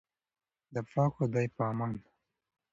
[0.73, 1.93] د پاک خدای په امان.